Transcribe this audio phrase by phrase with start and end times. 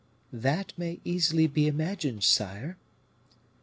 [0.33, 2.75] "That may easily be imagined, sire."